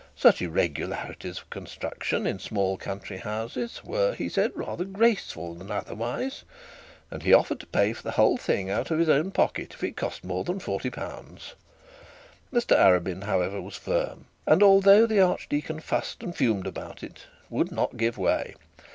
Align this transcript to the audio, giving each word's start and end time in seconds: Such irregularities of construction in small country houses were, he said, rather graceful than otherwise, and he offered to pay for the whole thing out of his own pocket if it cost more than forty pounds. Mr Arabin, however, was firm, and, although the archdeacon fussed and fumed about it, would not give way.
Such 0.15 0.41
irregularities 0.41 1.37
of 1.37 1.49
construction 1.51 2.25
in 2.25 2.39
small 2.39 2.75
country 2.75 3.17
houses 3.19 3.83
were, 3.85 4.15
he 4.15 4.29
said, 4.29 4.51
rather 4.55 4.83
graceful 4.83 5.53
than 5.53 5.69
otherwise, 5.69 6.43
and 7.11 7.21
he 7.21 7.31
offered 7.35 7.59
to 7.59 7.67
pay 7.67 7.93
for 7.93 8.01
the 8.01 8.09
whole 8.13 8.35
thing 8.35 8.71
out 8.71 8.89
of 8.89 8.97
his 8.97 9.09
own 9.09 9.29
pocket 9.29 9.75
if 9.75 9.83
it 9.83 9.95
cost 9.95 10.23
more 10.23 10.43
than 10.43 10.57
forty 10.59 10.89
pounds. 10.89 11.53
Mr 12.51 12.75
Arabin, 12.75 13.25
however, 13.25 13.61
was 13.61 13.75
firm, 13.75 14.25
and, 14.47 14.63
although 14.63 15.05
the 15.05 15.19
archdeacon 15.21 15.79
fussed 15.79 16.23
and 16.23 16.35
fumed 16.35 16.65
about 16.65 17.03
it, 17.03 17.27
would 17.51 17.71
not 17.71 17.95
give 17.95 18.17
way. 18.17 18.55